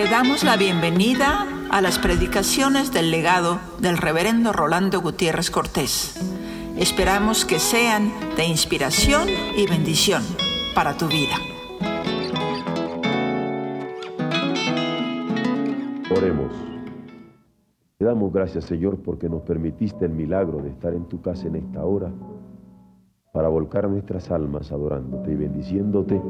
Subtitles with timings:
[0.00, 6.18] Te damos la bienvenida a las predicaciones del legado del reverendo Rolando Gutiérrez Cortés.
[6.78, 10.22] Esperamos que sean de inspiración y bendición
[10.74, 11.34] para tu vida.
[16.10, 16.50] Oremos.
[17.98, 21.56] Te damos gracias, Señor, porque nos permitiste el milagro de estar en tu casa en
[21.56, 22.10] esta hora
[23.34, 26.22] para volcar nuestras almas adorándote y bendiciéndote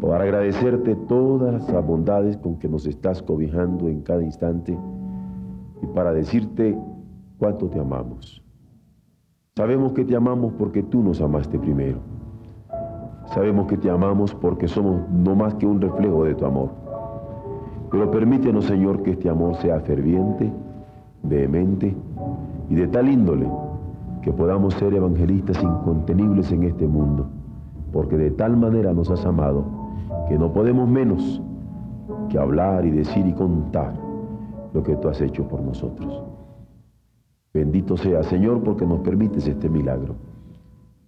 [0.00, 4.78] para agradecerte todas las bondades con que nos estás cobijando en cada instante
[5.82, 6.78] y para decirte
[7.38, 8.42] cuánto te amamos.
[9.56, 11.98] Sabemos que te amamos porque tú nos amaste primero.
[13.34, 16.70] Sabemos que te amamos porque somos no más que un reflejo de tu amor.
[17.90, 20.52] Pero permítenos, Señor, que este amor sea ferviente,
[21.24, 21.94] vehemente
[22.70, 23.50] y de tal índole
[24.22, 27.26] que podamos ser evangelistas incontenibles en este mundo,
[27.92, 29.77] porque de tal manera nos has amado
[30.28, 31.42] que no podemos menos
[32.28, 33.94] que hablar y decir y contar
[34.72, 36.22] lo que tú has hecho por nosotros.
[37.52, 40.14] Bendito sea, Señor, porque nos permites este milagro,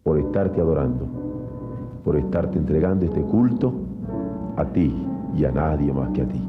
[0.03, 1.07] por estarte adorando,
[2.03, 3.73] por estarte entregando este culto
[4.57, 6.41] a ti y a nadie más que a ti.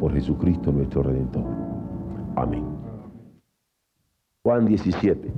[0.00, 1.44] Por Jesucristo nuestro Redentor.
[2.36, 2.64] Amén.
[4.42, 5.32] Juan 17,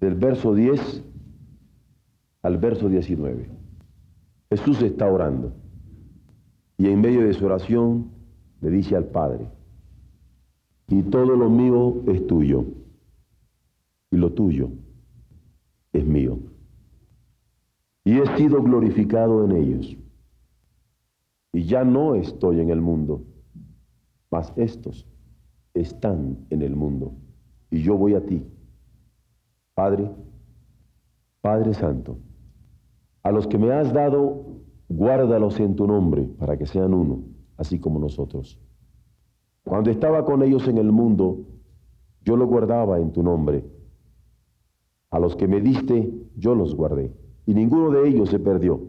[0.00, 1.04] del verso 10
[2.42, 3.63] al verso 19.
[4.56, 5.52] Jesús está orando
[6.78, 8.12] y en medio de su oración
[8.60, 9.48] le dice al Padre,
[10.86, 12.64] y todo lo mío es tuyo,
[14.12, 14.70] y lo tuyo
[15.92, 16.38] es mío.
[18.04, 19.96] Y he sido glorificado en ellos.
[21.52, 23.24] Y ya no estoy en el mundo,
[24.30, 25.04] mas estos
[25.72, 27.12] están en el mundo.
[27.70, 28.40] Y yo voy a ti.
[29.74, 30.08] Padre,
[31.40, 32.18] Padre Santo,
[33.24, 34.44] a los que me has dado,
[34.90, 37.24] guárdalos en tu nombre, para que sean uno,
[37.56, 38.60] así como nosotros.
[39.64, 41.46] Cuando estaba con ellos en el mundo,
[42.22, 43.64] yo los guardaba en tu nombre.
[45.10, 47.14] A los que me diste, yo los guardé.
[47.46, 48.82] Y ninguno de ellos se perdió,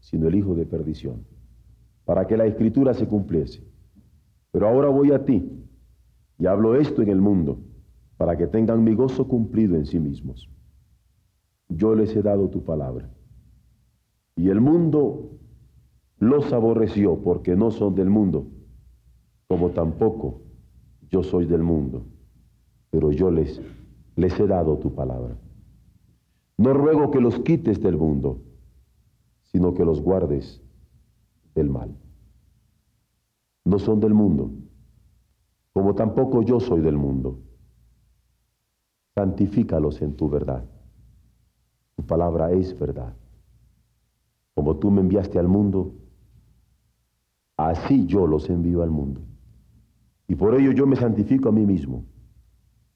[0.00, 1.26] sino el hijo de perdición,
[2.06, 3.62] para que la escritura se cumpliese.
[4.50, 5.46] Pero ahora voy a ti
[6.38, 7.58] y hablo esto en el mundo,
[8.16, 10.48] para que tengan mi gozo cumplido en sí mismos.
[11.68, 13.10] Yo les he dado tu palabra
[14.36, 15.30] y el mundo
[16.18, 18.46] los aborreció porque no son del mundo,
[19.46, 20.42] como tampoco
[21.10, 22.04] yo soy del mundo,
[22.90, 23.60] pero yo les,
[24.16, 25.36] les he dado tu palabra.
[26.56, 28.42] No ruego que los quites del mundo,
[29.42, 30.62] sino que los guardes
[31.54, 31.96] del mal.
[33.64, 34.50] No son del mundo,
[35.72, 37.40] como tampoco yo soy del mundo.
[39.14, 40.64] Santifícalos en tu verdad.
[41.96, 43.14] Tu palabra es verdad.
[44.54, 45.94] Como tú me enviaste al mundo,
[47.56, 49.20] así yo los envío al mundo.
[50.28, 52.04] Y por ello yo me santifico a mí mismo,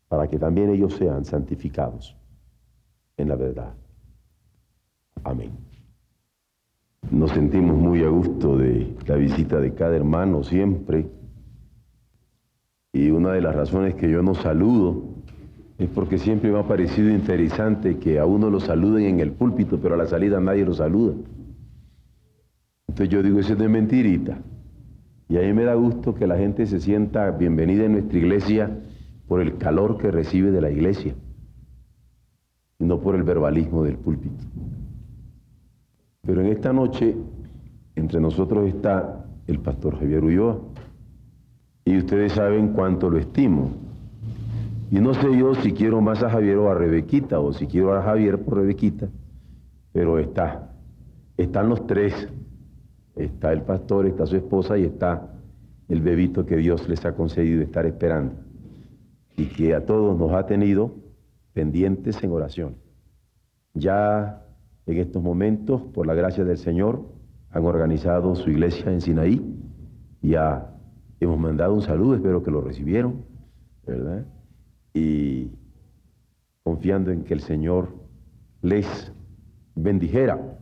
[0.09, 2.17] para que también ellos sean santificados
[3.17, 3.75] en la verdad.
[5.25, 5.51] Amén.
[7.11, 11.09] Nos sentimos muy a gusto de la visita de cada hermano siempre.
[12.93, 15.03] Y una de las razones que yo no saludo
[15.79, 19.79] es porque siempre me ha parecido interesante que a uno lo saluden en el púlpito,
[19.81, 21.15] pero a la salida nadie lo saluda.
[22.99, 24.39] Entonces yo digo, eso es de mentirita.
[25.29, 28.77] Y a mí me da gusto que la gente se sienta bienvenida en nuestra iglesia
[29.29, 31.15] por el calor que recibe de la iglesia
[32.77, 34.45] y no por el verbalismo del púlpito.
[36.23, 37.15] Pero en esta noche
[37.95, 40.59] entre nosotros está el pastor Javier Ulloa
[41.85, 43.71] y ustedes saben cuánto lo estimo.
[44.91, 47.95] Y no sé yo si quiero más a Javier o a Rebequita o si quiero
[47.95, 49.07] a Javier por Rebequita,
[49.93, 50.73] pero está,
[51.37, 52.29] están los tres
[53.19, 55.29] está el pastor, está su esposa y está
[55.89, 58.35] el bebito que Dios les ha concedido estar esperando
[59.37, 60.95] y que a todos nos ha tenido
[61.53, 62.77] pendientes en oración.
[63.75, 64.43] Ya
[64.87, 67.03] en estos momentos, por la gracia del Señor,
[67.51, 69.59] han organizado su iglesia en Sinaí
[70.23, 70.75] ya
[71.21, 73.25] hemos mandado un saludo, espero que lo recibieron,
[73.87, 74.27] ¿verdad?
[74.95, 75.51] Y
[76.63, 77.95] confiando en que el Señor
[78.63, 79.13] les
[79.75, 80.59] bendijera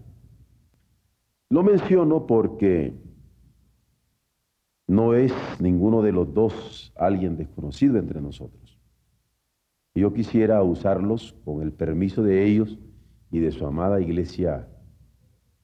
[1.49, 2.95] lo menciono porque
[4.87, 8.79] no es ninguno de los dos alguien desconocido entre nosotros.
[9.95, 12.79] Yo quisiera usarlos con el permiso de ellos
[13.31, 14.69] y de su amada iglesia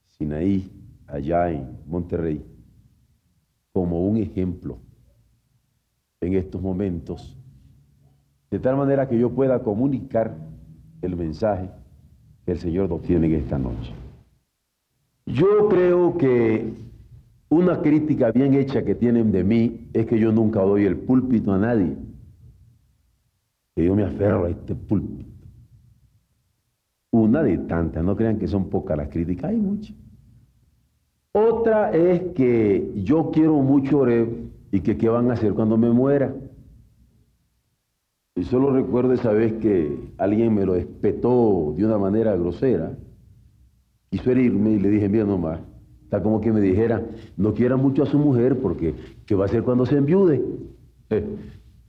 [0.07, 0.71] Sinaí,
[1.07, 2.43] allá en Monterrey,
[3.71, 4.79] como un ejemplo
[6.21, 7.37] en estos momentos,
[8.49, 10.35] de tal manera que yo pueda comunicar
[11.01, 11.69] el mensaje
[12.45, 13.93] que el Señor nos tiene en esta noche.
[15.25, 16.73] Yo creo que
[17.49, 21.53] Una crítica bien hecha que tienen de mí es que yo nunca doy el púlpito
[21.53, 21.95] a nadie.
[23.75, 25.29] Que yo me aferro a este púlpito.
[27.11, 29.95] Una de tantas, no crean que son pocas las críticas, hay muchas.
[31.31, 34.29] Otra es que yo quiero mucho Oreb
[34.71, 36.33] y que qué van a hacer cuando me muera.
[38.35, 42.97] Y solo recuerdo esa vez que alguien me lo espetó de una manera grosera,
[44.13, 45.59] quiso herirme y le dije, mira nomás,
[46.03, 47.03] está como que me dijera,
[47.35, 48.93] no quiera mucho a su mujer porque
[49.25, 50.39] ¿qué va a hacer cuando se enviude?
[51.09, 51.25] Eh,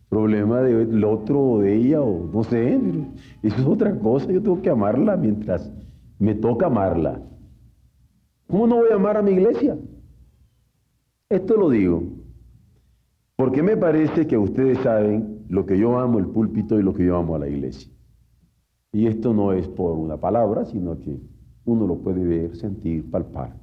[0.08, 2.80] problema del otro o de ella o no sé,
[3.42, 5.70] eso es otra cosa, yo tengo que amarla mientras
[6.18, 7.20] me toca amarla.
[8.46, 9.76] ¿Cómo no voy a amar a mi iglesia?
[11.28, 12.04] Esto lo digo
[13.36, 17.04] porque me parece que ustedes saben lo que yo amo el púlpito y lo que
[17.04, 17.92] yo amo a la iglesia.
[18.92, 21.33] Y esto no es por una palabra, sino que
[21.64, 23.55] uno lo puede ver, sentir, palpar.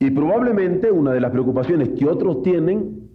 [0.00, 3.08] Y probablemente una de las preocupaciones que otros tienen,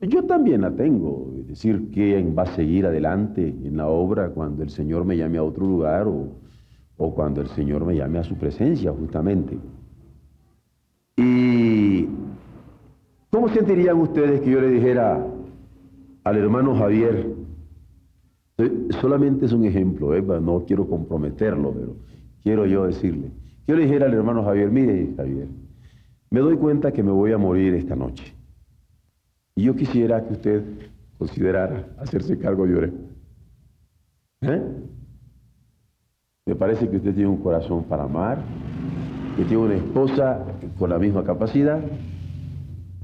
[0.00, 4.62] yo también la tengo, es decir, quién va a seguir adelante en la obra cuando
[4.62, 6.28] el Señor me llame a otro lugar o,
[6.96, 9.58] o cuando el Señor me llame a su presencia, justamente.
[11.16, 12.08] Y
[13.32, 15.26] ¿Cómo sentirían ustedes que yo le dijera
[16.22, 17.34] al hermano Javier,
[18.58, 21.96] eh, solamente es un ejemplo, no quiero comprometerlo, pero
[22.42, 23.30] quiero yo decirle,
[23.66, 25.48] yo le al hermano Javier, mire Javier,
[26.30, 28.34] me doy cuenta que me voy a morir esta noche.
[29.54, 30.62] Y yo quisiera que usted
[31.18, 32.92] considerara hacerse cargo de Ore.
[34.42, 34.62] ¿Eh?
[36.46, 38.42] Me parece que usted tiene un corazón para amar,
[39.36, 40.44] que tiene una esposa
[40.78, 41.80] con la misma capacidad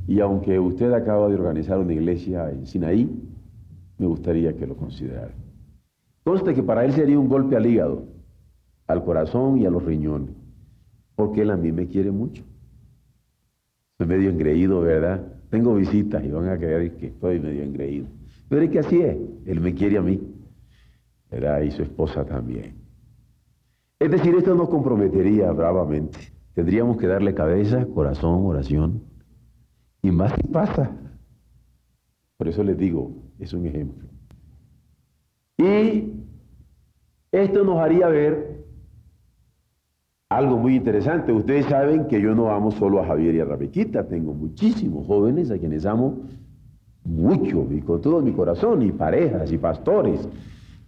[0.09, 3.09] y aunque usted acaba de organizar una iglesia en Sinaí,
[3.99, 5.35] me gustaría que lo considerara.
[6.25, 8.05] Conste que para él sería un golpe al hígado,
[8.89, 10.35] al corazón y a los riñones,
[11.15, 12.43] porque él a mí me quiere mucho.
[13.99, 15.25] Soy medio engreído, ¿verdad?
[15.51, 18.07] Tengo visitas y van a creer que estoy medio engreído.
[18.49, 20.21] Pero es que así es, él me quiere a mí,
[21.31, 21.61] ¿verdad?
[21.61, 22.75] Y su esposa también.
[24.01, 26.19] Es decir, esto nos comprometería bravamente.
[26.55, 29.03] Tendríamos que darle cabeza, corazón, oración,
[30.03, 30.91] y más pasa.
[32.37, 34.09] Por eso les digo, es un ejemplo.
[35.59, 36.13] Y
[37.33, 38.68] esto nos haría ver
[40.29, 41.33] algo muy interesante.
[41.33, 45.51] Ustedes saben que yo no amo solo a Javier y a Rabequita, tengo muchísimos jóvenes
[45.51, 46.19] a quienes amo
[47.05, 50.29] mucho y con todo mi corazón, y parejas y pastores,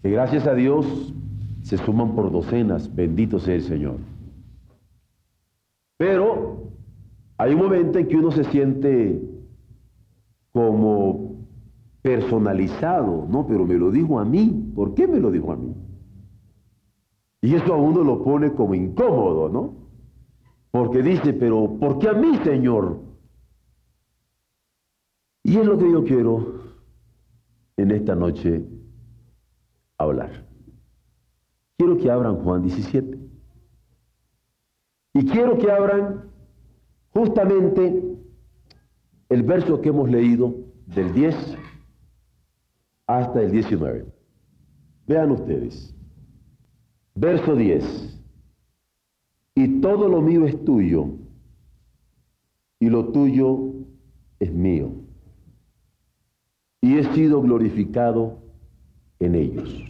[0.03, 1.15] que gracias a Dios
[1.63, 3.97] se suman por docenas, bendito sea el Señor.
[5.97, 6.65] Pero
[7.39, 9.23] hay un momento en que uno se siente
[10.53, 11.37] como
[12.03, 14.73] personalizado, no, pero me lo dijo a mí.
[14.75, 15.75] ¿Por qué me lo dijo a mí?
[17.43, 19.75] Y eso a uno lo pone como incómodo, ¿no?
[20.71, 23.01] Porque dice, pero ¿por qué a mí, Señor?
[25.43, 26.61] Y es lo que yo quiero
[27.77, 28.65] en esta noche
[29.99, 30.47] hablar.
[31.79, 33.19] Quiero que abran Juan 17.
[35.15, 36.31] Y quiero que abran
[37.13, 38.17] Justamente
[39.29, 40.55] el verso que hemos leído
[40.87, 41.57] del 10
[43.07, 44.07] hasta el 19.
[45.07, 45.95] Vean ustedes.
[47.15, 48.19] Verso 10.
[49.55, 51.07] Y todo lo mío es tuyo,
[52.79, 53.75] y lo tuyo
[54.39, 54.91] es mío.
[56.81, 58.39] Y he sido glorificado
[59.19, 59.85] en ellos.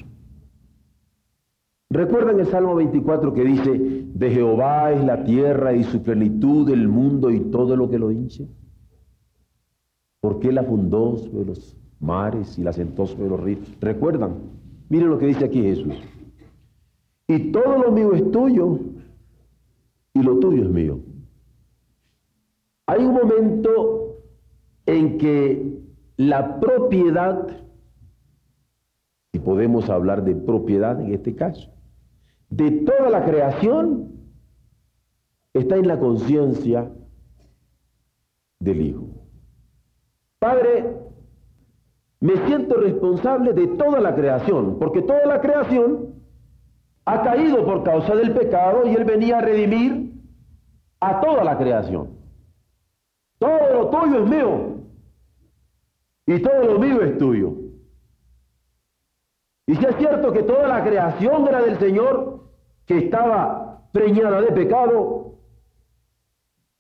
[1.91, 6.89] ¿Recuerdan el Salmo 24 que dice, de Jehová es la tierra y su plenitud, el
[6.89, 8.49] mundo y todo lo que lo hinche?
[10.41, 13.61] qué la fundó sobre los mares y la sentó sobre los ríos.
[13.81, 14.37] ¿Recuerdan?
[14.89, 15.95] Miren lo que dice aquí Jesús.
[17.31, 18.81] Y todo lo mío es tuyo
[20.15, 20.99] y lo tuyo es mío.
[22.87, 24.17] Hay un momento
[24.85, 25.81] en que
[26.17, 27.47] la propiedad,
[29.33, 31.73] si podemos hablar de propiedad en este caso,
[32.49, 34.11] de toda la creación
[35.55, 36.91] está en la conciencia
[38.59, 39.07] del Hijo.
[40.41, 40.97] Padre,
[42.19, 46.10] me siento responsable de toda la creación, porque toda la creación
[47.13, 50.13] ha caído por causa del pecado y Él venía a redimir
[51.01, 52.11] a toda la creación.
[53.39, 54.77] Todo lo tuyo es mío
[56.27, 57.55] y todo lo mío es tuyo.
[59.67, 62.45] Y si es cierto que toda la creación era del Señor,
[62.87, 65.35] que estaba preñada de pecado,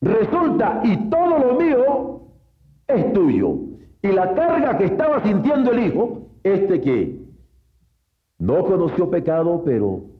[0.01, 2.21] resulta y todo lo mío
[2.87, 3.55] es tuyo.
[4.03, 7.21] Y la carga que estaba sintiendo el Hijo, este que
[8.39, 10.20] no conoció pecado, pero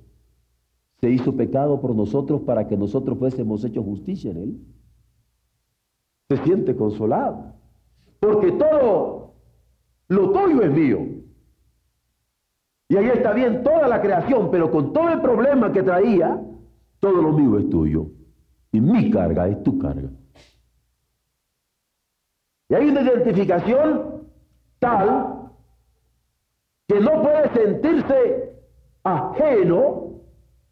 [1.01, 4.61] se hizo pecado por nosotros para que nosotros fuésemos hechos justicia en él.
[6.29, 7.55] se siente consolado,
[8.21, 9.35] porque todo
[10.09, 10.99] lo tuyo es mío.
[12.89, 16.41] Y ahí está bien toda la creación, pero con todo el problema que traía,
[17.01, 18.07] todo lo mío es tuyo.
[18.71, 20.11] Y mi carga es tu carga.
[22.69, 24.29] Y hay una identificación
[24.79, 25.51] tal
[26.87, 28.55] que no puede sentirse
[29.03, 30.10] ajeno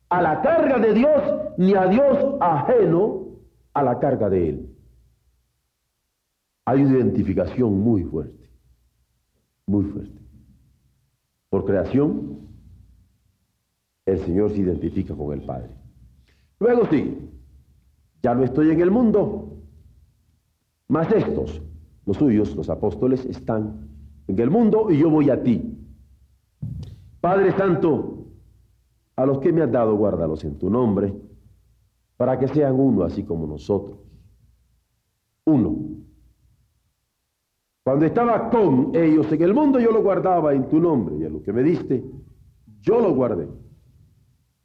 [0.09, 1.23] a la carga de Dios,
[1.59, 3.27] ni a Dios ajeno
[3.75, 4.77] a la carga de Él.
[6.65, 8.51] Hay una identificación muy fuerte,
[9.67, 10.21] muy fuerte.
[11.49, 12.39] Por creación,
[14.07, 15.71] el Señor se identifica con el Padre.
[16.61, 17.31] Luego sí,
[18.23, 19.59] ya no estoy en el mundo,
[20.89, 21.63] mas estos,
[22.05, 23.89] los suyos, los apóstoles, están
[24.27, 25.79] en el mundo y yo voy a ti.
[27.21, 28.18] Padre Santo,
[29.19, 31.13] a los que me has dado, guárdalos en tu nombre,
[32.17, 33.99] para que sean uno así como nosotros.
[35.45, 35.77] Uno.
[37.83, 41.31] Cuando estaba con ellos en el mundo, yo lo guardaba en tu nombre, y a
[41.31, 42.05] lo que me diste,
[42.81, 43.49] yo lo guardé.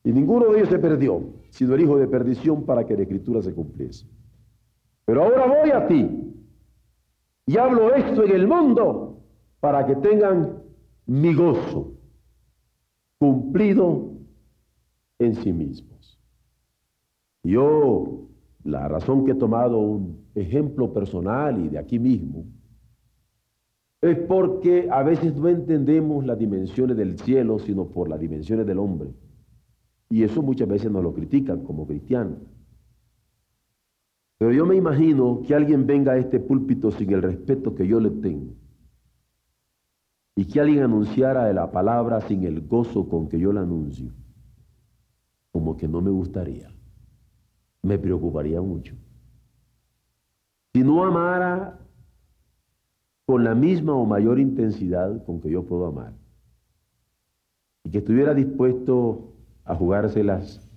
[0.04, 3.42] Y ninguno de ellos se perdió, sino el hijo de perdición para que la escritura
[3.42, 4.06] se cumpliese.
[5.04, 6.32] Pero ahora voy a ti
[7.48, 9.18] y hablo esto en el mundo
[9.60, 10.62] para que tengan
[11.08, 11.94] mi gozo
[13.18, 14.12] cumplido
[15.25, 16.20] en sí mismos.
[17.44, 18.27] Yo,
[18.63, 22.46] la razón que he tomado un ejemplo personal y de aquí mismo,
[24.01, 28.80] es porque a veces no entendemos las dimensiones del cielo, sino por las dimensiones del
[28.80, 29.12] hombre.
[30.10, 32.39] Y eso muchas veces nos lo critican como cristianos.
[34.38, 38.01] Pero yo me imagino que alguien venga a este púlpito sin el respeto que yo
[38.01, 38.53] le tengo.
[40.36, 44.12] Y que alguien anunciara la palabra sin el gozo con que yo la anuncio.
[45.54, 46.70] Como que no me gustaría.
[47.82, 48.96] Me preocuparía mucho.
[50.74, 51.80] Si no amara
[53.26, 56.12] con la misma o mayor intensidad con que yo puedo amar.
[57.86, 59.32] Y que estuviera dispuesto
[59.64, 60.70] a jugárselas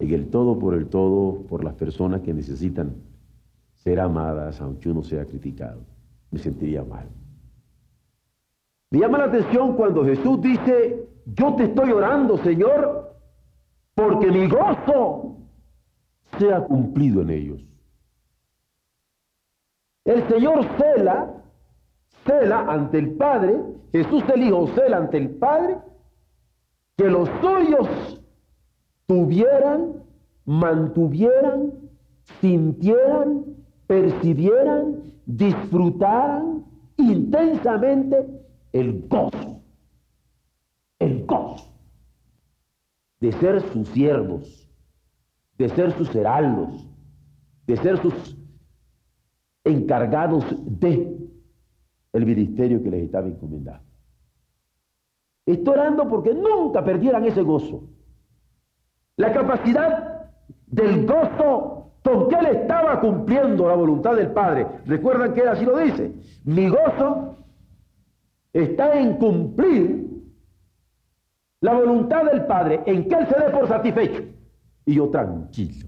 [0.00, 2.94] en el todo por el todo por las personas que necesitan
[3.74, 5.80] ser amadas, aunque uno sea criticado.
[6.30, 7.08] Me sentiría mal.
[8.90, 13.16] Me llama la atención cuando Jesús dice, yo te estoy orando, Señor,
[13.94, 15.36] porque mi gozo
[16.38, 17.64] sea cumplido en ellos.
[20.04, 21.30] El Señor cela,
[22.26, 23.60] cela ante el Padre,
[23.92, 25.78] Jesús el Hijo cela ante el Padre,
[26.96, 28.20] que los suyos
[29.06, 30.02] tuvieran,
[30.44, 31.72] mantuvieran,
[32.40, 33.44] sintieran,
[33.86, 36.64] percibieran, disfrutaran
[36.96, 38.26] intensamente
[38.72, 39.51] el gozo,
[41.02, 41.72] el gozo
[43.20, 44.68] de ser sus siervos,
[45.58, 46.88] de ser sus heraldos,
[47.66, 48.36] de ser sus
[49.64, 51.16] encargados de
[52.12, 53.82] el ministerio que les estaba encomendado.
[55.46, 57.84] Estoy orando porque nunca perdieran ese gozo.
[59.16, 60.30] La capacidad
[60.66, 64.66] del gozo con que él estaba cumpliendo la voluntad del Padre.
[64.86, 66.12] Recuerdan que él así lo dice.
[66.44, 67.38] Mi gozo
[68.52, 70.11] está en cumplir
[71.62, 74.22] la voluntad del Padre, en que él se dé por satisfecho.
[74.84, 75.86] Y yo tranquilo.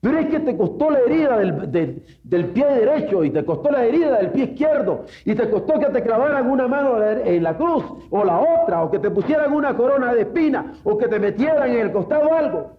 [0.00, 4.18] Pero es que te costó la herida del, pie derecho y te costó la herida
[4.18, 8.24] del pie izquierdo y te costó que te clavaran una mano en la cruz o
[8.24, 11.80] la otra o que te pusieran una corona de espina o que te metieran en
[11.86, 12.72] el costado algo.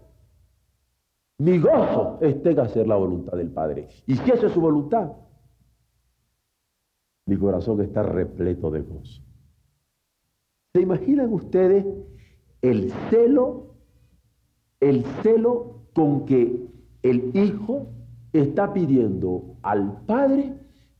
[1.39, 3.88] Mi gozo es en hacer la voluntad del Padre.
[4.05, 5.12] Y si esa es su voluntad,
[7.25, 9.25] mi corazón está repleto de gozo.
[10.75, 11.86] ¿Se imaginan ustedes
[12.62, 13.75] el celo,
[14.82, 16.67] el celo con que
[17.01, 17.94] el Hijo
[18.34, 20.53] está pidiendo al Padre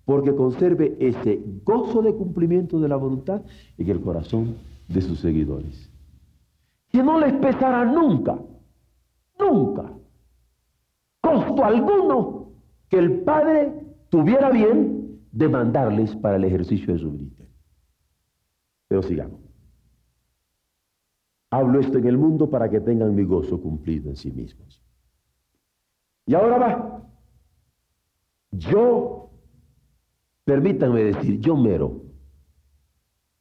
[0.06, 3.42] porque conserve ese gozo de cumplimiento de la voluntad
[3.78, 4.56] en el corazón
[4.88, 5.92] de sus seguidores.
[6.88, 8.40] Que no les pesará nunca,
[9.38, 9.92] nunca,
[11.20, 12.54] costo alguno
[12.88, 13.74] que el Padre
[14.08, 17.54] tuviera bien demandarles para el ejercicio de su ministerio.
[18.88, 19.45] Pero sigamos.
[21.56, 24.84] Hablo esto en el mundo para que tengan mi gozo cumplido en sí mismos.
[26.26, 27.02] Y ahora va.
[28.52, 29.30] Yo,
[30.44, 32.02] permítanme decir, yo mero,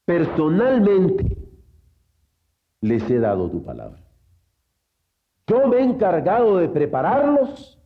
[0.04, 1.36] personalmente
[2.82, 4.00] les he dado tu palabra.
[5.48, 7.82] Yo me he encargado de prepararlos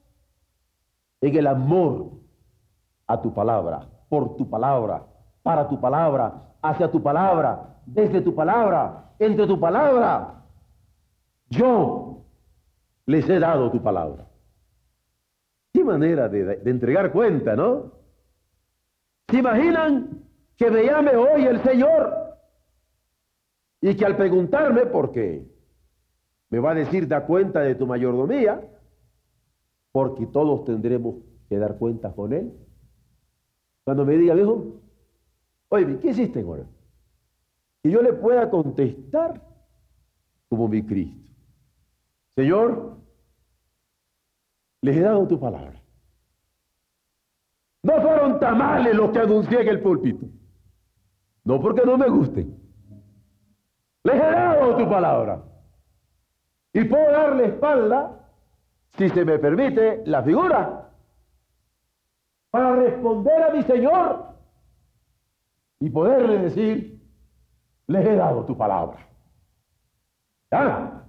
[1.22, 2.10] en el amor
[3.06, 5.06] a tu palabra, por tu palabra,
[5.42, 10.44] para tu palabra, hacia tu palabra, desde tu palabra, entre tu palabra.
[11.50, 12.24] Yo
[13.06, 14.28] les he dado tu palabra
[15.84, 17.92] manera de, entregar cuenta, ¿no?
[19.28, 20.24] ¿Se imaginan
[20.56, 22.14] que me llame hoy el Señor?
[23.80, 25.46] Y que al preguntarme por qué,
[26.50, 28.60] me va a decir, da cuenta de tu mayordomía,
[29.92, 31.16] porque todos tendremos
[31.48, 32.52] que dar cuenta con Él.
[33.84, 34.80] Cuando me diga, viejo,
[35.68, 36.64] oye, ¿qué hiciste ahora?
[37.82, 39.40] Que yo le pueda contestar
[40.48, 41.30] como mi Cristo.
[42.36, 42.98] Señor,
[44.82, 45.82] les he dado tu palabra.
[47.82, 50.26] No fueron tamales los que anuncié en el púlpito.
[51.44, 52.58] No porque no me gusten.
[54.04, 55.42] Les he dado tu palabra.
[56.72, 58.30] Y puedo darle espalda,
[58.96, 60.90] si se me permite, la figura,
[62.50, 64.34] para responder a mi Señor
[65.80, 66.97] y poderle decir,
[67.88, 68.98] les he dado tu palabra.
[70.50, 71.04] ¿Ya?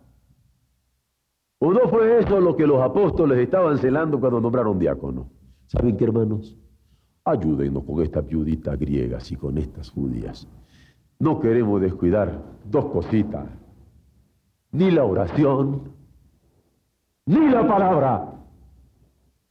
[1.59, 5.29] ¿O no fue eso lo que los apóstoles estaban celando cuando nombraron diácono?
[5.67, 6.57] ¿Saben qué, hermanos?
[7.25, 10.47] Ayúdenos con esta viudita griega y con estas judías.
[11.19, 13.45] No queremos descuidar dos cositas.
[14.71, 15.93] Ni la oración,
[17.25, 18.33] ni la palabra.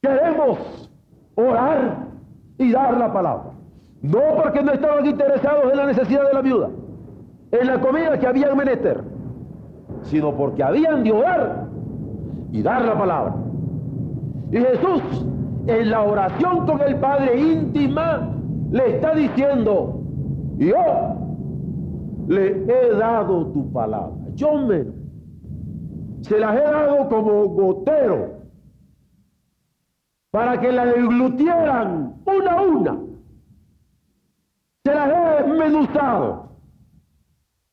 [0.01, 0.89] Queremos
[1.35, 2.07] orar
[2.57, 3.51] y dar la palabra.
[4.01, 6.69] No porque no estaban interesados en la necesidad de la viuda,
[7.51, 9.03] en la comida que habían menester,
[10.03, 11.67] sino porque habían de orar
[12.51, 13.35] y dar la palabra.
[14.51, 15.25] Y Jesús,
[15.67, 18.29] en la oración con el Padre íntima,
[18.71, 20.01] le está diciendo,
[20.57, 20.75] yo
[22.27, 24.15] le he dado tu palabra.
[24.35, 24.99] Yo me
[26.21, 28.39] se las he dado como gotero
[30.31, 32.99] para que la deglutieran una a una.
[34.83, 36.48] Se las he desmenuzado.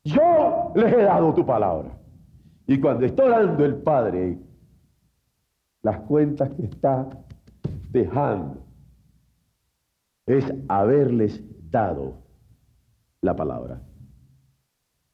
[0.07, 1.97] Yo les he dado tu palabra.
[2.65, 4.39] Y cuando está dando el Padre
[5.81, 7.07] las cuentas que está
[7.91, 8.65] dejando
[10.25, 12.23] es haberles dado
[13.21, 13.81] la palabra.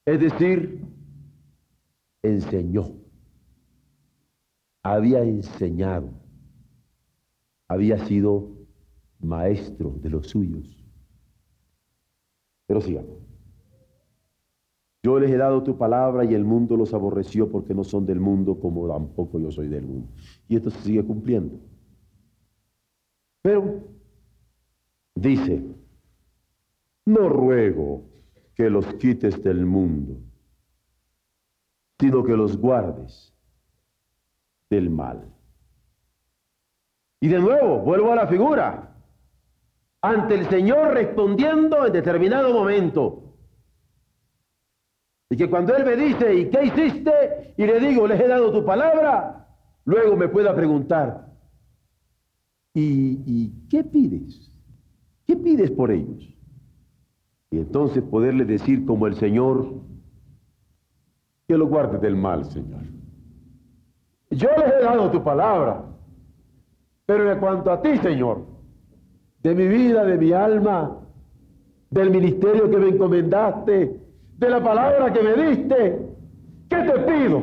[0.05, 0.85] Es decir,
[2.21, 2.91] enseñó,
[4.83, 6.09] había enseñado,
[7.67, 8.49] había sido
[9.19, 10.83] maestro de los suyos.
[12.67, 13.22] Pero sigamos.
[15.03, 18.21] Yo les he dado tu palabra y el mundo los aborreció porque no son del
[18.21, 20.07] mundo como tampoco yo soy del mundo.
[20.47, 21.59] Y esto se sigue cumpliendo.
[23.41, 23.83] Pero
[25.13, 25.61] dice,
[27.05, 28.05] no ruego
[28.55, 30.21] que los quites del mundo,
[31.99, 33.33] sino que los guardes
[34.69, 35.27] del mal.
[37.19, 38.95] Y de nuevo, vuelvo a la figura.
[40.01, 43.32] Ante el Señor respondiendo en determinado momento,
[45.33, 47.55] y que cuando Él me dice, ¿y qué hiciste?
[47.57, 49.47] Y le digo, les he dado tu palabra,
[49.83, 51.25] luego me pueda preguntar,
[52.75, 54.51] ¿y, qué pides?
[55.25, 56.23] ¿Qué pides por ellos?
[57.49, 59.73] Y entonces poderle decir como el Señor,
[61.47, 62.81] que lo guarde del mal, Señor.
[64.29, 65.83] Yo les he dado tu palabra,
[67.07, 68.45] pero en cuanto a ti, Señor,
[69.41, 70.99] de mi vida, de mi alma,
[71.89, 74.02] del ministerio que me encomendaste,
[74.37, 76.07] de la palabra que me diste,
[76.69, 77.41] ¿qué te pido?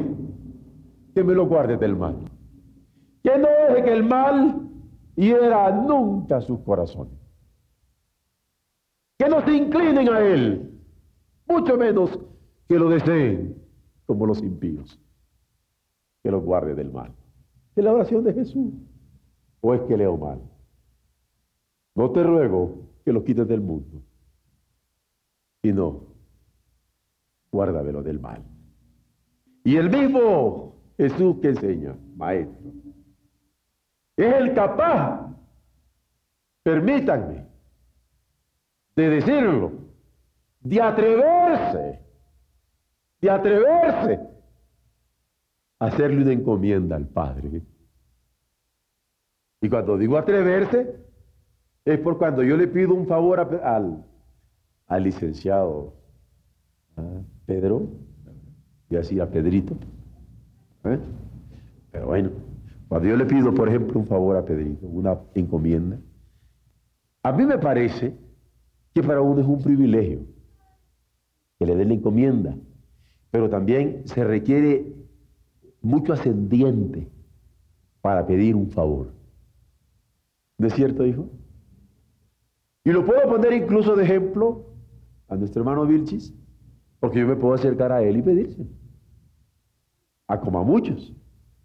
[1.14, 2.16] Que me lo guardes del mal.
[3.22, 4.68] Que no deje que el mal
[5.16, 7.14] hiera nunca sus corazones.
[9.18, 10.70] Que no se inclinen a él,
[11.46, 12.18] mucho menos
[12.68, 13.56] que lo deseen
[14.06, 14.98] como los impíos.
[16.22, 17.12] Que lo guarde del mal.
[17.76, 18.72] Es la oración de Jesús.
[19.60, 20.40] ¿O es que leo mal?
[21.94, 24.02] No te ruego que lo quites del mundo,
[25.62, 26.09] sino
[27.50, 28.42] guárdamelo del mal.
[29.64, 32.72] Y el mismo Jesús que enseña, maestro,
[34.16, 35.34] es el capaz,
[36.62, 37.46] permítanme,
[38.96, 39.72] de decirlo,
[40.60, 42.00] de atreverse,
[43.20, 44.20] de atreverse
[45.78, 47.62] a hacerle una encomienda al Padre.
[49.62, 50.96] Y cuando digo atreverse,
[51.84, 54.04] es por cuando yo le pido un favor al,
[54.86, 55.94] al licenciado
[57.50, 57.88] Pedro,
[58.88, 59.74] y así a Pedrito.
[60.84, 61.00] ¿eh?
[61.90, 62.30] Pero bueno,
[62.86, 65.98] cuando yo le pido, por ejemplo, un favor a Pedrito, una encomienda,
[67.24, 68.14] a mí me parece
[68.94, 70.20] que para uno es un privilegio
[71.58, 72.56] que le den la encomienda,
[73.32, 74.94] pero también se requiere
[75.82, 77.10] mucho ascendiente
[78.00, 79.12] para pedir un favor.
[80.56, 81.28] ¿No es cierto, hijo?
[82.84, 84.66] Y lo puedo poner incluso de ejemplo
[85.26, 86.32] a nuestro hermano Vilchis,
[87.00, 88.66] porque yo me puedo acercar a Él y pedirse.
[90.28, 91.12] A como a muchos.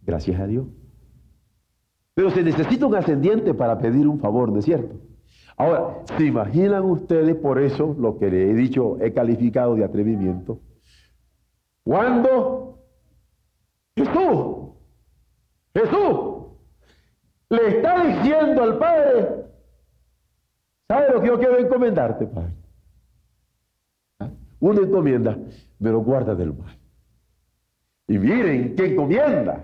[0.01, 0.65] Gracias a Dios.
[2.13, 4.95] Pero se necesita un ascendiente para pedir un favor, ¿no es cierto?
[5.57, 10.59] Ahora, ¿se imaginan ustedes por eso lo que le he dicho, he calificado de atrevimiento?
[11.83, 12.79] Cuando
[13.95, 14.69] Jesús,
[15.73, 16.35] Jesús,
[17.49, 19.45] le está diciendo al Padre,
[20.87, 22.54] ¿sabe lo que yo quiero encomendarte, Padre?
[24.65, 25.37] Una encomienda,
[25.77, 26.75] me lo guarda del mal.
[28.07, 29.63] Y miren, qué encomienda.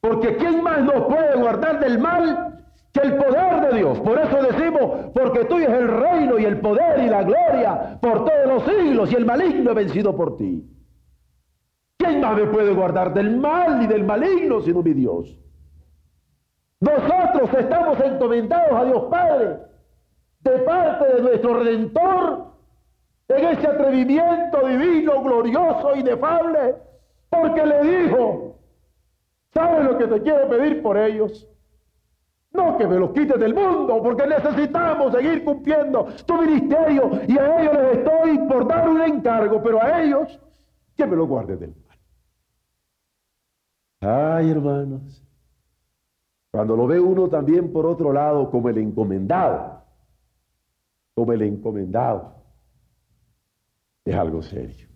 [0.00, 3.98] Porque ¿quién más nos puede guardar del mal que el poder de Dios.
[3.98, 8.26] Por eso decimos, porque tuyo es el reino y el poder y la gloria por
[8.26, 10.70] todos los siglos y el maligno vencido por ti.
[11.96, 15.36] ¿Quién más me puede guardar del mal y del maligno sino mi Dios?
[16.78, 19.56] Nosotros estamos encomendados a Dios Padre
[20.42, 22.49] de parte de nuestro Redentor
[23.36, 26.76] en ese atrevimiento divino, glorioso, inefable,
[27.28, 28.56] porque le dijo,
[29.54, 31.46] ¿sabes lo que te quiero pedir por ellos?
[32.52, 37.60] No que me los quites del mundo, porque necesitamos seguir cumpliendo tu ministerio y a
[37.60, 40.40] ellos les estoy por dar un encargo, pero a ellos
[40.96, 41.98] que me lo guarde del mal.
[44.00, 45.22] Ay, hermanos,
[46.50, 49.84] cuando lo ve uno también por otro lado como el encomendado,
[51.14, 52.39] como el encomendado,
[54.10, 54.88] es algo serio.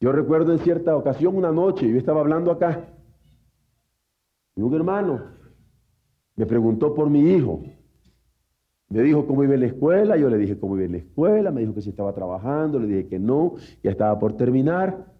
[0.00, 2.88] Yo recuerdo en cierta ocasión una noche, yo estaba hablando acá,
[4.56, 5.22] y un hermano
[6.36, 7.62] me preguntó por mi hijo.
[8.88, 11.50] Me dijo cómo iba en la escuela, yo le dije cómo iba en la escuela,
[11.50, 15.12] me dijo que si estaba trabajando, le dije que no, ya estaba por terminar.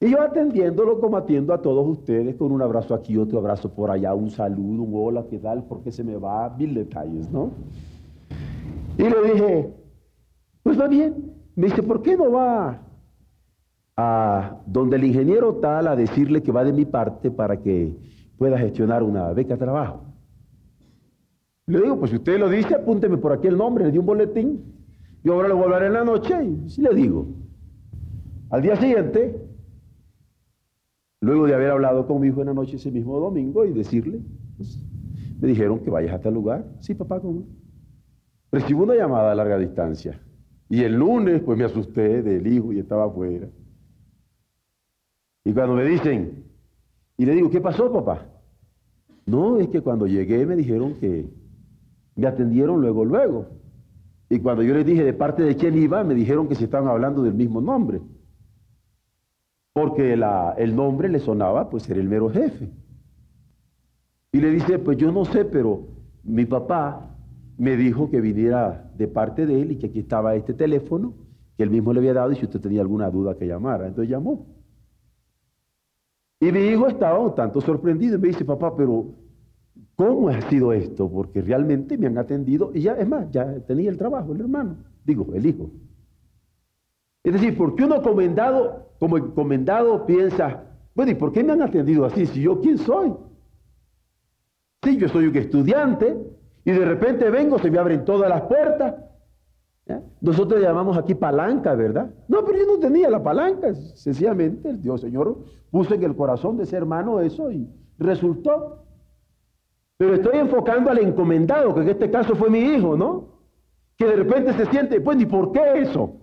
[0.00, 3.90] Y yo atendiéndolo como atiendo a todos ustedes, con un abrazo aquí, otro abrazo por
[3.90, 5.64] allá, un saludo, un hola, ¿qué tal?
[5.64, 7.52] Porque se me va mil detalles, ¿no?
[8.98, 9.72] Y le dije,
[10.62, 11.35] pues va bien.
[11.56, 12.82] Me dice, ¿por qué no va
[13.96, 17.96] a donde el ingeniero tal a decirle que va de mi parte para que
[18.36, 20.02] pueda gestionar una beca de trabajo?
[21.66, 24.06] Le digo, pues si usted lo dice, apúnteme por aquí el nombre, le di un
[24.06, 24.62] boletín.
[25.24, 27.26] Yo ahora lo voy a hablar en la noche y sí le digo.
[28.50, 29.40] Al día siguiente,
[31.20, 34.20] luego de haber hablado con mi hijo en la noche ese mismo domingo y decirle,
[34.58, 34.78] pues,
[35.40, 36.66] me dijeron que vayas a tal lugar.
[36.80, 37.44] Sí, papá, ¿cómo?
[38.52, 40.20] Recibo una llamada a larga distancia.
[40.68, 43.48] Y el lunes, pues me asusté del hijo y estaba afuera.
[45.44, 46.44] Y cuando me dicen,
[47.16, 48.26] y le digo, ¿qué pasó, papá?
[49.26, 51.28] No, es que cuando llegué me dijeron que
[52.16, 53.46] me atendieron luego, luego.
[54.28, 56.88] Y cuando yo les dije de parte de quién iba, me dijeron que se estaban
[56.88, 58.00] hablando del mismo nombre.
[59.72, 62.70] Porque el nombre le sonaba, pues era el mero jefe.
[64.32, 65.86] Y le dice, pues yo no sé, pero
[66.24, 67.15] mi papá
[67.58, 71.14] me dijo que viniera de parte de él y que aquí estaba este teléfono,
[71.56, 73.86] que él mismo le había dado y si usted tenía alguna duda que llamara.
[73.86, 74.46] Entonces llamó.
[76.40, 79.14] Y mi hijo estaba un tanto sorprendido y me dice, papá, pero
[79.96, 81.10] ¿Cómo ha sido esto?
[81.10, 84.76] Porque realmente me han atendido y ya, es más, ya tenía el trabajo, el hermano,
[85.04, 85.70] digo, el hijo.
[87.24, 90.64] Es decir, porque uno comendado, como encomendado piensa,
[90.94, 92.26] bueno, ¿y por qué me han atendido así?
[92.26, 93.14] Si yo, ¿quién soy?
[94.82, 96.14] Sí, yo soy un estudiante
[96.66, 98.96] y de repente vengo, se me abren todas las puertas.
[100.20, 102.10] Nosotros llamamos aquí palanca, ¿verdad?
[102.26, 105.38] No, pero yo no tenía la palanca, sencillamente el Dios Señor
[105.70, 108.82] puso en el corazón de ese hermano eso y resultó.
[109.96, 113.28] Pero estoy enfocando al encomendado, que en este caso fue mi hijo, ¿no?
[113.96, 116.16] Que de repente se siente, pues, ¿y por qué eso?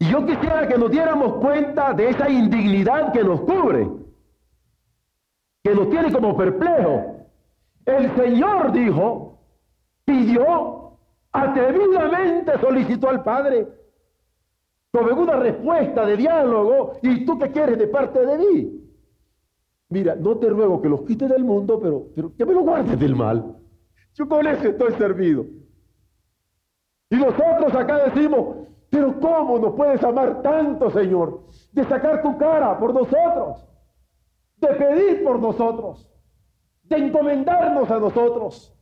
[0.00, 3.88] Y yo quisiera que nos diéramos cuenta de esa indignidad que nos cubre,
[5.64, 7.19] que nos tiene como perplejo.
[7.84, 9.38] El Señor dijo,
[10.04, 10.98] pidió,
[11.32, 13.68] atrevidamente solicitó al Padre,
[14.92, 18.80] como una respuesta de diálogo, ¿y tú qué quieres de parte de mí?
[19.88, 22.98] Mira, no te ruego que los quites del mundo, pero, pero que me lo guardes
[22.98, 23.56] del mal.
[24.14, 25.46] Yo con eso estoy servido.
[27.10, 31.42] Y nosotros acá decimos, pero ¿cómo nos puedes amar tanto, Señor?
[31.72, 33.66] De sacar tu cara por nosotros,
[34.56, 36.08] de pedir por nosotros,
[36.90, 38.74] de encomendarnos a nosotros,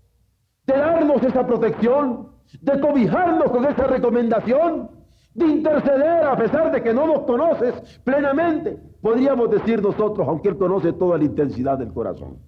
[0.67, 4.91] de darnos esa protección, de cobijarnos con esa recomendación,
[5.35, 10.57] de interceder a pesar de que no nos conoces plenamente, podríamos decir nosotros, aunque Él
[10.57, 12.39] conoce toda la intensidad del corazón.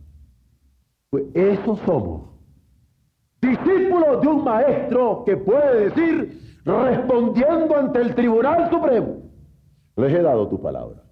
[1.10, 2.22] Pues eso somos,
[3.42, 9.16] discípulos de un maestro que puede decir, respondiendo ante el Tribunal Supremo,
[9.96, 11.02] les he dado tu palabra.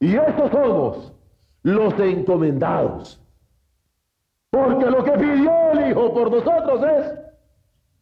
[0.00, 1.14] Y esos somos
[1.62, 3.22] los encomendados.
[4.50, 7.18] Porque lo que pidió el Hijo por nosotros es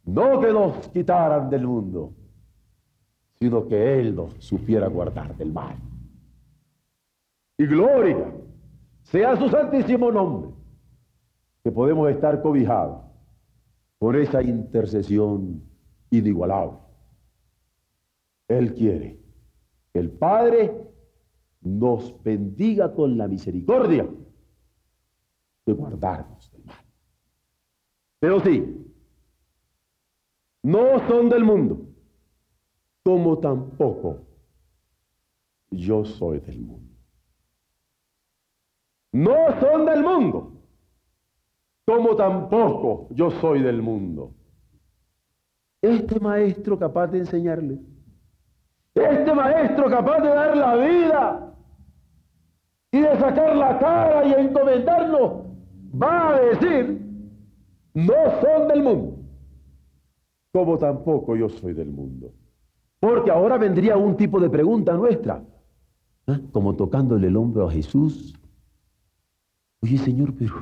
[0.05, 2.13] no que nos quitaran del mundo,
[3.39, 5.77] sino que Él nos supiera guardar del mal.
[7.59, 8.33] Y gloria,
[9.03, 10.51] sea su santísimo nombre,
[11.65, 13.03] que podemos estar cobijados
[13.99, 15.63] por esa intercesión
[16.11, 16.79] inigualable.
[18.47, 19.19] Él quiere
[19.93, 20.87] que el Padre
[21.63, 24.07] nos bendiga con la misericordia
[25.67, 26.85] de guardarnos del mal.
[28.21, 28.87] Pero sí,
[30.63, 31.87] no son del mundo,
[33.05, 34.27] como tampoco
[35.71, 36.95] yo soy del mundo.
[39.13, 40.53] No son del mundo,
[41.85, 44.35] como tampoco yo soy del mundo.
[45.83, 47.79] Este maestro capaz de enseñarle,
[48.95, 51.55] este maestro capaz de dar la vida
[52.91, 55.46] y de sacar la cara y encomendarnos,
[56.01, 57.01] va a decir,
[57.95, 59.19] no son del mundo,
[60.53, 62.33] como tampoco yo soy del mundo.
[63.01, 65.43] Porque ahora vendría un tipo de pregunta nuestra,
[66.27, 66.41] ¿eh?
[66.53, 68.35] como tocándole el hombro a Jesús.
[69.83, 70.55] Oye Señor, pero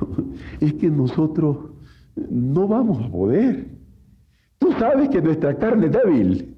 [0.59, 1.57] es que nosotros
[2.15, 3.67] no vamos a poder.
[4.57, 6.55] Tú sabes que nuestra carne es débil.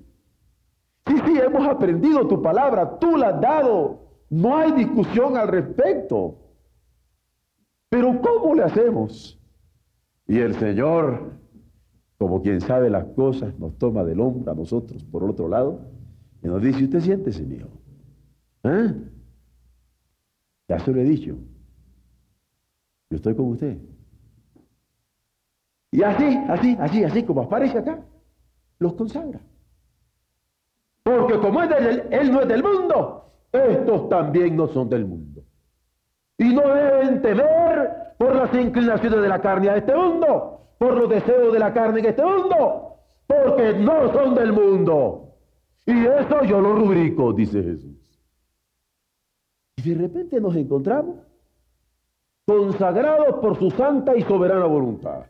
[1.07, 3.99] Sí, sí, hemos aprendido tu palabra, tú la has dado.
[4.29, 6.46] No hay discusión al respecto.
[7.89, 9.39] Pero ¿cómo le hacemos?
[10.27, 11.31] Y el Señor,
[12.17, 15.79] como quien sabe las cosas, nos toma del hombro a nosotros por otro lado
[16.43, 17.67] y nos dice, usted siéntese, mío.
[18.63, 18.93] ¿Eh?
[20.67, 21.37] Ya se lo he dicho.
[23.09, 23.77] Yo estoy con usted.
[25.91, 28.03] Y así, así, así, así como aparece acá,
[28.79, 29.39] los consagra.
[31.03, 35.36] Porque como él no es del mundo, estos también no son del mundo.
[36.37, 41.09] Y no deben temer por las inclinaciones de la carne a este mundo, por los
[41.09, 45.33] deseos de la carne en este mundo, porque no son del mundo.
[45.85, 47.97] Y eso yo lo rubrico, dice Jesús.
[49.77, 51.15] Y de repente nos encontramos
[52.45, 55.25] consagrados por su santa y soberana voluntad.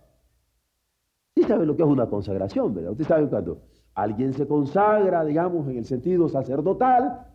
[1.35, 2.91] ¿Sí sabe lo que es una consagración, verdad?
[2.91, 3.61] Usted sabe cuando
[3.93, 7.27] alguien se consagra, digamos, en el sentido sacerdotal,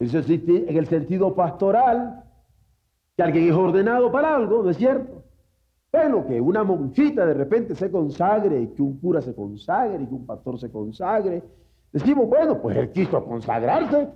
[0.00, 2.24] en el sentido pastoral,
[3.16, 5.24] que alguien es ordenado para algo, ¿no es cierto?
[5.92, 10.24] Bueno, que una monjita de repente se consagre, que un cura se consagre, que un
[10.24, 11.42] pastor se consagre.
[11.92, 14.08] Decimos, bueno, pues él quiso consagrarse,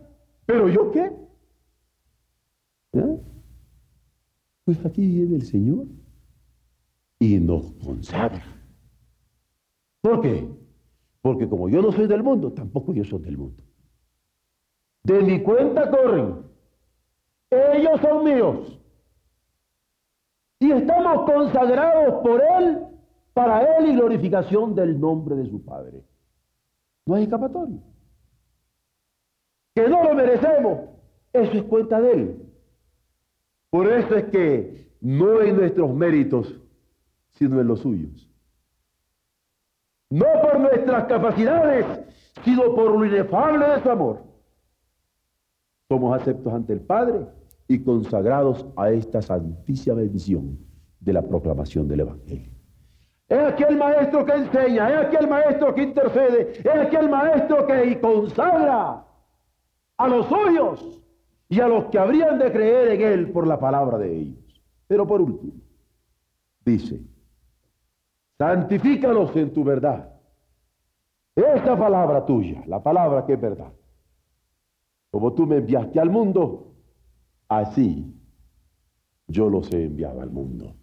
[0.46, 1.12] pero ¿yo qué?
[2.92, 3.20] ¿Eh?
[4.64, 5.86] Pues aquí viene el Señor
[7.18, 8.42] y nos consagra.
[10.00, 10.48] ¿Por qué?
[11.20, 13.62] Porque como yo no soy del mundo, tampoco yo soy del mundo.
[15.04, 16.46] De mi cuenta corren.
[17.50, 18.80] Ellos son míos.
[20.58, 22.86] Y estamos consagrados por Él,
[23.34, 26.02] para Él y glorificación del nombre de su Padre.
[27.04, 27.80] No hay escapatoria.
[29.74, 30.88] Que no lo merecemos,
[31.34, 32.42] eso es cuenta de Él.
[33.68, 36.60] Por eso es que no en nuestros méritos,
[37.32, 38.30] sino en los suyos.
[40.08, 41.84] No por nuestras capacidades,
[42.42, 44.23] sino por lo inefable de su amor
[45.94, 47.24] somos aceptos ante el Padre
[47.68, 50.58] y consagrados a esta santísima bendición
[50.98, 52.50] de la proclamación del Evangelio.
[53.28, 59.04] Es aquel maestro que enseña, es aquel maestro que intercede, es aquel maestro que consagra
[59.96, 61.00] a los suyos
[61.48, 64.62] y a los que habrían de creer en él por la palabra de ellos.
[64.88, 65.52] Pero por último,
[66.64, 67.00] dice,
[68.36, 70.10] santifícalos en tu verdad.
[71.36, 73.72] Esta palabra tuya, la palabra que es verdad
[75.14, 76.74] como tú me enviaste al mundo,
[77.46, 78.20] así
[79.28, 80.74] yo los he enviado al mundo.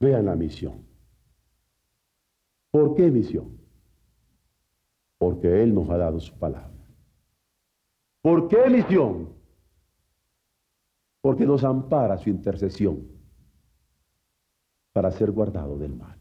[0.00, 0.84] Vean la misión.
[2.72, 3.56] ¿Por qué misión?
[5.18, 6.84] Porque Él nos ha dado su palabra.
[8.20, 9.32] ¿Por qué misión?
[11.20, 13.06] Porque nos ampara su intercesión
[14.92, 16.18] para ser guardado del mal.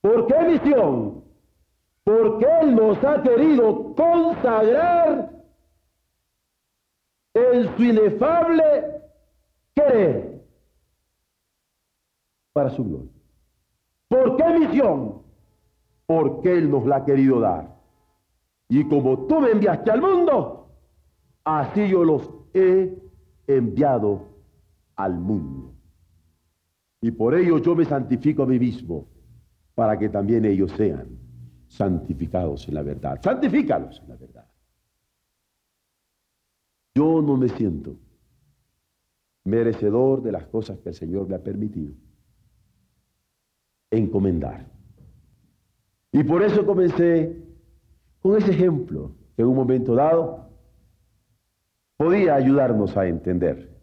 [0.00, 1.29] ¿Por qué misión?
[2.04, 5.30] Porque Él nos ha querido consagrar
[7.34, 9.02] en su inefable
[9.74, 10.42] querer
[12.52, 13.10] para su gloria.
[14.08, 15.22] ¿Por qué misión?
[16.06, 17.76] Porque Él nos la ha querido dar.
[18.68, 20.68] Y como tú me enviaste al mundo,
[21.44, 22.96] así yo los he
[23.46, 24.28] enviado
[24.96, 25.74] al mundo.
[27.02, 29.06] Y por ello yo me santifico a mí mismo,
[29.74, 31.20] para que también ellos sean
[31.70, 33.20] santificados en la verdad.
[33.22, 34.46] Santifícalos en la verdad.
[36.94, 37.96] Yo no me siento
[39.44, 41.94] merecedor de las cosas que el Señor me ha permitido
[43.90, 44.66] encomendar.
[46.12, 47.40] Y por eso comencé
[48.20, 50.50] con ese ejemplo que en un momento dado
[51.96, 53.78] podía ayudarnos a entender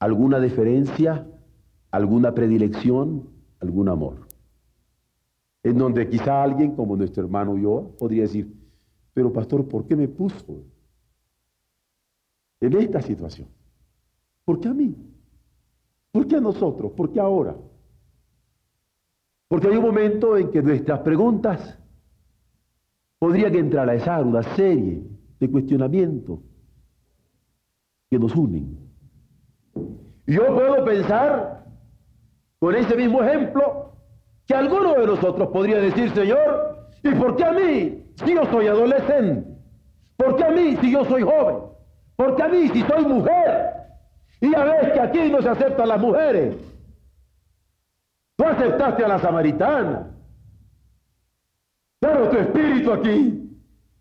[0.00, 1.26] alguna diferencia,
[1.90, 3.28] alguna predilección,
[3.60, 4.27] algún amor.
[5.68, 8.50] En donde quizá alguien como nuestro hermano yo podría decir,
[9.12, 10.64] pero pastor, ¿por qué me puso
[12.58, 13.48] en esta situación?
[14.46, 14.96] ¿Por qué a mí?
[16.10, 16.92] ¿Por qué a nosotros?
[16.92, 17.54] ¿Por qué ahora?
[19.46, 21.78] Porque hay un momento en que nuestras preguntas
[23.18, 25.02] podrían entrar a esa una serie
[25.38, 26.38] de cuestionamientos
[28.08, 28.74] que nos unen.
[30.26, 31.66] Yo puedo pensar,
[32.58, 33.77] con ese mismo ejemplo,
[34.48, 38.66] que alguno de nosotros podría decir, Señor, ¿y por qué a mí si yo soy
[38.66, 39.46] adolescente?
[40.16, 41.56] ¿Por qué a mí si yo soy joven?
[42.16, 43.74] ¿Por qué a mí si soy mujer?
[44.40, 46.56] Y ya ves que aquí no se aceptan las mujeres.
[48.36, 50.10] Tú aceptaste a la samaritana.
[52.00, 53.52] Pero tu espíritu aquí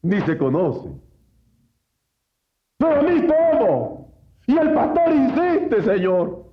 [0.02, 0.90] ni se conoce.
[2.78, 4.08] Pero a mí todo.
[4.46, 6.46] Y el pastor insiste, Señor.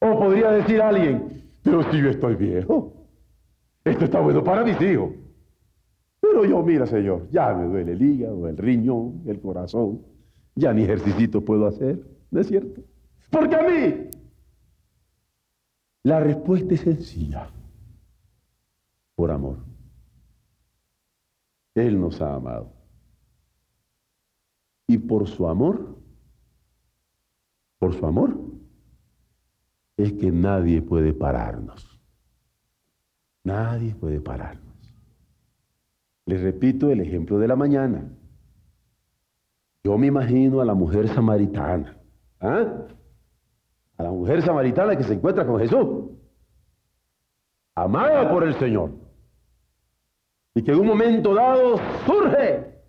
[0.00, 2.92] O podría decir alguien, pero si yo estoy viejo,
[3.84, 5.10] esto está bueno para mis hijos.
[6.20, 10.02] Pero yo, mira, Señor, ya me duele el hígado, el riñón, el corazón.
[10.54, 12.82] Ya ni ejercicio puedo hacer, ¿no es cierto?
[13.30, 14.10] Porque a mí
[16.02, 17.50] la respuesta es sencilla.
[19.14, 19.58] Por amor.
[21.74, 22.72] Él nos ha amado.
[24.86, 25.98] Y por su amor,
[27.78, 28.47] por su amor,
[29.98, 32.00] es que nadie puede pararnos.
[33.42, 34.64] Nadie puede pararnos.
[36.24, 38.08] Les repito el ejemplo de la mañana.
[39.82, 41.98] Yo me imagino a la mujer samaritana.
[42.40, 42.86] ¿ah?
[43.96, 46.10] A la mujer samaritana que se encuentra con Jesús.
[47.74, 48.92] Amada por el Señor.
[50.54, 52.82] Y que en un momento dado surge.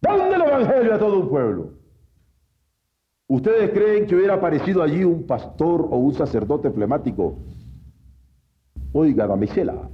[0.00, 1.83] ¿Dónde el Evangelio a todo un pueblo?
[3.26, 7.38] ¿Ustedes creen que hubiera aparecido allí un pastor o un sacerdote flemático?
[8.92, 9.90] Oiga, damisela,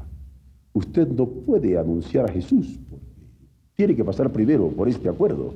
[0.72, 2.78] usted no puede anunciar a Jesús
[3.80, 5.54] tiene que pasar primero por este acuerdo.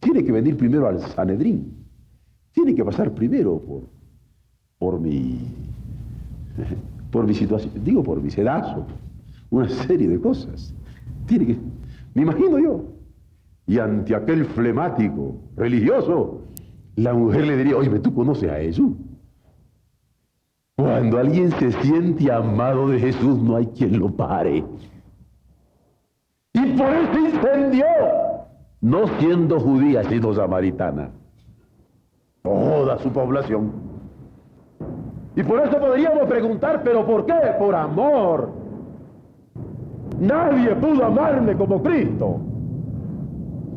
[0.00, 1.74] Tiene que venir primero al Sanedrín.
[2.52, 3.82] Tiene que pasar primero por,
[4.78, 5.38] por mi
[7.10, 8.86] por mi situación, digo por mi sedazo,
[9.50, 10.74] una serie de cosas.
[11.26, 11.58] Tiene que,
[12.14, 12.84] me imagino yo.
[13.66, 16.37] Y ante aquel flemático religioso,
[16.98, 18.92] la mujer le diría, oye, tú conoces a Jesús.
[20.76, 24.64] Cuando alguien se siente amado de Jesús, no hay quien lo pare.
[26.54, 27.86] Y por eso incendió,
[28.80, 31.10] no siendo judía, sino samaritana,
[32.42, 33.70] toda su población.
[35.36, 37.54] Y por eso podríamos preguntar, ¿pero por qué?
[37.60, 38.50] Por amor.
[40.18, 42.40] Nadie pudo amarme como Cristo.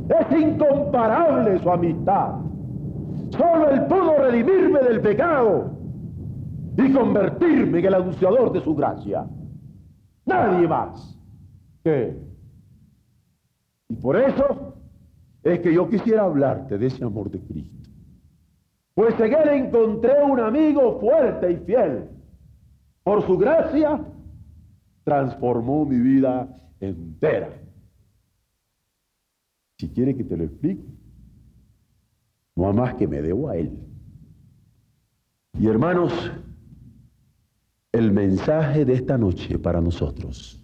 [0.10, 2.51] Es incomparable su amistad.
[3.32, 5.72] Solo Él pudo redimirme del pecado
[6.78, 9.26] y convertirme en el anunciador de su gracia.
[10.26, 11.18] Nadie más
[11.84, 12.16] que
[13.90, 14.76] Y por eso
[15.44, 17.90] es que yo quisiera hablarte de ese amor de Cristo.
[18.94, 22.10] Pues en Él encontré un amigo fuerte y fiel.
[23.04, 24.00] Por su gracia
[25.04, 26.48] transformó mi vida
[26.80, 27.50] entera.
[29.78, 30.84] Si quiere que te lo explique,
[32.62, 33.72] no más que me debo a Él.
[35.60, 36.14] Y hermanos,
[37.92, 40.64] el mensaje de esta noche para nosotros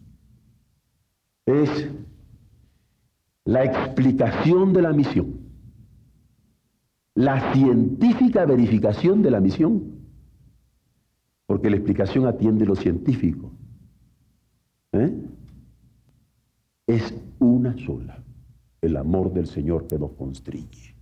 [1.46, 1.90] es
[3.46, 5.40] la explicación de la misión,
[7.16, 9.98] la científica verificación de la misión,
[11.48, 13.52] porque la explicación atiende lo científico.
[14.92, 15.14] ¿eh?
[16.86, 18.24] Es una sola,
[18.82, 20.97] el amor del Señor que nos constriñe.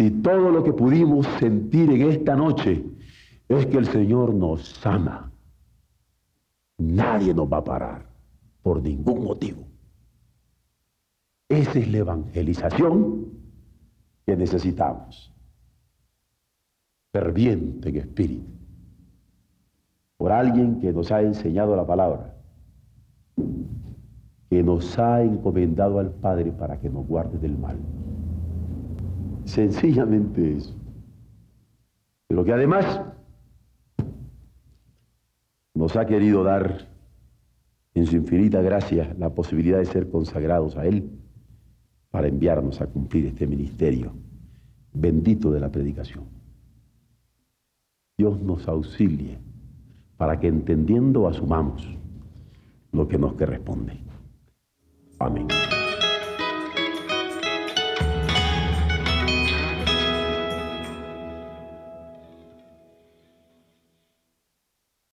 [0.00, 2.82] Si todo lo que pudimos sentir en esta noche
[3.50, 5.30] es que el Señor nos ama,
[6.78, 8.06] nadie nos va a parar
[8.62, 9.62] por ningún motivo.
[11.50, 13.26] Esa es la evangelización
[14.24, 15.34] que necesitamos.
[17.12, 18.50] Ferviente en espíritu.
[20.16, 22.34] Por alguien que nos ha enseñado la palabra.
[24.48, 27.76] Que nos ha encomendado al Padre para que nos guarde del mal.
[29.50, 30.72] Sencillamente eso.
[32.28, 33.02] Pero que además
[35.74, 36.88] nos ha querido dar
[37.94, 41.10] en su infinita gracia la posibilidad de ser consagrados a Él
[42.12, 44.12] para enviarnos a cumplir este ministerio
[44.92, 46.26] bendito de la predicación.
[48.16, 49.38] Dios nos auxilie
[50.16, 51.88] para que entendiendo asumamos
[52.92, 53.98] lo que nos corresponde.
[55.18, 55.48] Amén.